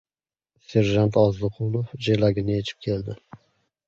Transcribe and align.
Serjant 0.69 1.11
Orziqulov 1.25 1.91
jelagini 2.07 2.57
yechib 2.57 2.81
keldi. 2.87 3.17